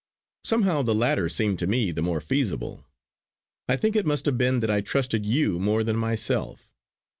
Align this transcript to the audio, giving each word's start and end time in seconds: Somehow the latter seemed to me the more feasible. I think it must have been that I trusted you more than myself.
Somehow 0.43 0.81
the 0.81 0.95
latter 0.95 1.29
seemed 1.29 1.59
to 1.59 1.67
me 1.67 1.91
the 1.91 2.01
more 2.01 2.21
feasible. 2.21 2.83
I 3.69 3.75
think 3.75 3.95
it 3.95 4.03
must 4.07 4.25
have 4.25 4.35
been 4.35 4.59
that 4.61 4.71
I 4.71 4.81
trusted 4.81 5.27
you 5.27 5.59
more 5.59 5.83
than 5.83 5.95
myself. 5.95 6.73